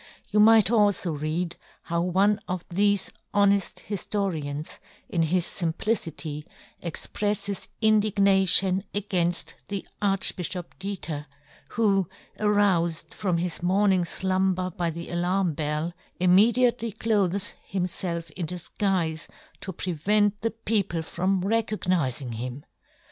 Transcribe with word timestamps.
You 0.31 0.39
might 0.39 0.71
alfo 0.71 1.11
read 1.21 1.57
how 1.83 2.01
one 2.01 2.39
of 2.47 2.67
thefe 2.69 3.11
honeft 3.35 3.81
hiftorians 3.85 4.79
in 5.07 5.21
his 5.21 5.45
fimplicity 5.45 6.43
expreffes 6.83 7.67
indignation 7.83 8.83
againft 8.95 9.53
the 9.67 9.87
Archbifhop 10.01 10.65
Diether, 10.79 11.27
who, 11.73 12.09
aroufed 12.39 13.13
from 13.13 13.37
his 13.37 13.61
morning 13.61 14.01
flumber 14.03 14.75
by 14.75 14.89
the 14.89 15.11
alarm 15.11 15.53
bell, 15.53 15.93
immediately 16.19 16.91
clothes 16.91 17.53
himfelf 17.71 18.31
in 18.31 18.47
difguife 18.47 19.29
to 19.59 19.71
prevent 19.71 20.41
the 20.41 20.49
people 20.49 21.03
from 21.03 21.41
recognizing 21.41 22.31
him 22.31 22.65